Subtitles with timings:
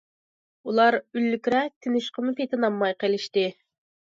[0.69, 3.45] ئۇلار ئۈنلۈكرەك تىنىشقىمۇ پېتىنالماي قېلىشتى.